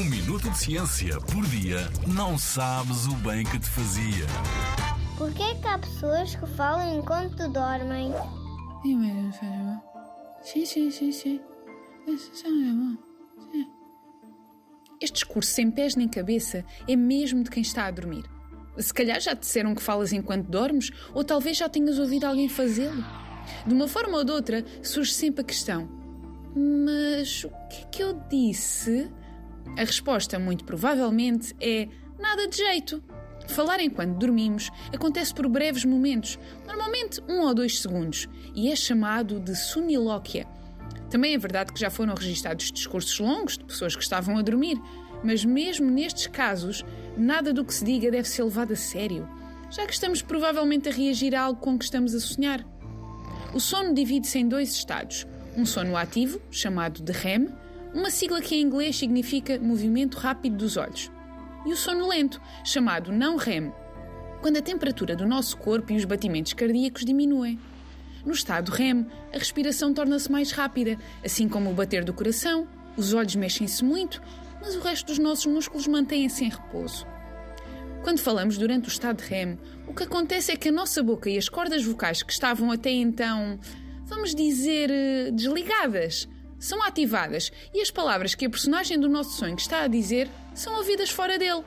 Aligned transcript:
Um 0.00 0.04
minuto 0.04 0.48
de 0.48 0.56
ciência 0.56 1.20
por 1.20 1.44
dia 1.48 1.80
não 2.06 2.38
sabes 2.38 3.06
o 3.06 3.14
bem 3.16 3.44
que 3.44 3.58
te 3.58 3.68
fazia. 3.68 4.24
Porquê 5.18 5.42
é 5.42 5.54
que 5.54 5.68
há 5.68 5.78
pessoas 5.78 6.34
que 6.34 6.46
falam 6.46 6.98
enquanto 6.98 7.46
dormem? 7.52 8.10
Sim, 10.42 10.64
sim, 10.64 10.90
sim, 10.90 11.12
sim. 11.12 11.40
Este 15.02 15.16
discurso 15.16 15.52
sem 15.52 15.70
pés 15.70 15.94
nem 15.94 16.08
cabeça 16.08 16.64
é 16.88 16.96
mesmo 16.96 17.44
de 17.44 17.50
quem 17.50 17.60
está 17.60 17.84
a 17.84 17.90
dormir. 17.90 18.24
Se 18.78 18.94
calhar 18.94 19.20
já 19.20 19.36
te 19.36 19.40
disseram 19.40 19.74
que 19.74 19.82
falas 19.82 20.14
enquanto 20.14 20.48
dormes, 20.48 20.90
ou 21.12 21.22
talvez 21.22 21.58
já 21.58 21.68
tenhas 21.68 21.98
ouvido 21.98 22.24
alguém 22.24 22.48
fazê-lo. 22.48 23.04
De 23.66 23.74
uma 23.74 23.86
forma 23.86 24.16
ou 24.16 24.24
de 24.24 24.32
outra, 24.32 24.64
surge 24.82 25.12
sempre 25.12 25.42
a 25.42 25.44
questão: 25.44 25.86
Mas 26.56 27.44
o 27.44 27.50
que 27.68 27.82
é 27.82 27.84
que 27.92 28.02
eu 28.02 28.14
disse? 28.30 29.19
A 29.76 29.84
resposta, 29.84 30.38
muito 30.38 30.64
provavelmente, 30.64 31.54
é 31.60 31.88
nada 32.18 32.46
de 32.46 32.56
jeito. 32.56 33.02
Falar 33.48 33.80
enquanto 33.80 34.18
dormimos 34.18 34.70
acontece 34.94 35.34
por 35.34 35.48
breves 35.48 35.84
momentos, 35.84 36.38
normalmente 36.66 37.20
um 37.28 37.40
ou 37.40 37.54
dois 37.54 37.80
segundos, 37.80 38.28
e 38.54 38.70
é 38.70 38.76
chamado 38.76 39.40
de 39.40 39.56
sonilóquia. 39.56 40.46
Também 41.10 41.34
é 41.34 41.38
verdade 41.38 41.72
que 41.72 41.80
já 41.80 41.90
foram 41.90 42.14
registados 42.14 42.70
discursos 42.70 43.18
longos 43.18 43.58
de 43.58 43.64
pessoas 43.64 43.96
que 43.96 44.02
estavam 44.02 44.36
a 44.36 44.42
dormir, 44.42 44.80
mas 45.24 45.44
mesmo 45.44 45.90
nestes 45.90 46.28
casos, 46.28 46.84
nada 47.16 47.52
do 47.52 47.64
que 47.64 47.74
se 47.74 47.84
diga 47.84 48.10
deve 48.10 48.28
ser 48.28 48.44
levado 48.44 48.72
a 48.72 48.76
sério, 48.76 49.28
já 49.70 49.86
que 49.86 49.92
estamos 49.92 50.22
provavelmente 50.22 50.88
a 50.88 50.92
reagir 50.92 51.34
a 51.34 51.42
algo 51.42 51.60
com 51.60 51.76
que 51.78 51.84
estamos 51.84 52.14
a 52.14 52.20
sonhar. 52.20 52.64
O 53.52 53.58
sono 53.58 53.92
divide-se 53.92 54.38
em 54.38 54.48
dois 54.48 54.72
estados: 54.72 55.26
um 55.56 55.66
sono 55.66 55.96
ativo, 55.96 56.40
chamado 56.50 57.02
de 57.02 57.12
REM, 57.12 57.48
uma 57.94 58.10
sigla 58.10 58.40
que 58.40 58.54
em 58.54 58.62
inglês 58.62 58.96
significa 58.96 59.58
movimento 59.58 60.18
rápido 60.18 60.56
dos 60.56 60.76
olhos, 60.76 61.10
e 61.66 61.72
o 61.72 61.76
sono 61.76 62.08
lento, 62.08 62.40
chamado 62.64 63.12
não 63.12 63.36
REM, 63.36 63.72
quando 64.40 64.56
a 64.56 64.62
temperatura 64.62 65.14
do 65.14 65.26
nosso 65.26 65.56
corpo 65.56 65.92
e 65.92 65.96
os 65.96 66.04
batimentos 66.04 66.52
cardíacos 66.52 67.04
diminuem. 67.04 67.58
No 68.24 68.32
estado 68.32 68.70
REM, 68.70 69.06
a 69.32 69.38
respiração 69.38 69.92
torna-se 69.92 70.30
mais 70.30 70.52
rápida, 70.52 70.98
assim 71.24 71.48
como 71.48 71.70
o 71.70 71.74
bater 71.74 72.04
do 72.04 72.14
coração, 72.14 72.66
os 72.96 73.12
olhos 73.14 73.34
mexem-se 73.34 73.84
muito, 73.84 74.22
mas 74.60 74.74
o 74.76 74.80
resto 74.80 75.06
dos 75.06 75.18
nossos 75.18 75.46
músculos 75.46 75.86
mantém-se 75.86 76.44
em 76.44 76.48
repouso. 76.48 77.06
Quando 78.02 78.20
falamos 78.20 78.56
durante 78.56 78.88
o 78.88 78.92
estado 78.92 79.20
REM, 79.20 79.58
o 79.86 79.94
que 79.94 80.04
acontece 80.04 80.52
é 80.52 80.56
que 80.56 80.68
a 80.68 80.72
nossa 80.72 81.02
boca 81.02 81.28
e 81.28 81.36
as 81.36 81.48
cordas 81.48 81.84
vocais 81.84 82.22
que 82.22 82.32
estavam 82.32 82.70
até 82.70 82.90
então, 82.90 83.58
vamos 84.06 84.34
dizer, 84.34 84.90
eh, 84.90 85.30
desligadas, 85.30 86.28
são 86.60 86.82
ativadas 86.82 87.50
e 87.74 87.80
as 87.80 87.90
palavras 87.90 88.34
que 88.34 88.44
a 88.44 88.50
personagem 88.50 89.00
do 89.00 89.08
nosso 89.08 89.36
sonho 89.36 89.56
está 89.56 89.80
a 89.80 89.88
dizer 89.88 90.30
são 90.54 90.76
ouvidas 90.76 91.10
fora 91.10 91.38
dele. 91.38 91.64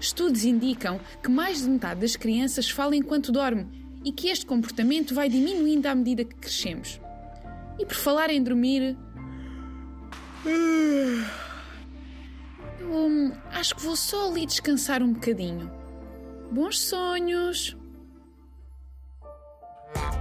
Estudos 0.00 0.44
indicam 0.44 1.00
que 1.22 1.30
mais 1.30 1.62
de 1.62 1.70
metade 1.70 2.00
das 2.00 2.16
crianças 2.16 2.68
fala 2.68 2.96
enquanto 2.96 3.30
dorme 3.30 3.66
e 4.04 4.10
que 4.10 4.28
este 4.28 4.44
comportamento 4.44 5.14
vai 5.14 5.28
diminuindo 5.28 5.86
à 5.86 5.94
medida 5.94 6.24
que 6.24 6.34
crescemos. 6.34 7.00
E 7.78 7.86
por 7.86 7.94
falar 7.94 8.30
em 8.30 8.42
dormir. 8.42 8.96
Eu 12.80 12.88
hum, 12.88 13.32
acho 13.52 13.76
que 13.76 13.82
vou 13.82 13.94
só 13.94 14.28
ali 14.28 14.44
descansar 14.44 15.02
um 15.02 15.12
bocadinho. 15.12 15.70
Bons 16.50 16.80
sonhos! 16.80 17.76